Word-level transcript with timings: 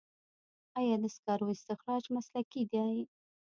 آیا 0.79 0.95
د 1.03 1.05
سکرو 1.15 1.45
استخراج 1.55 2.03
مسلکي 2.15 2.63
دی؟ 2.71 2.89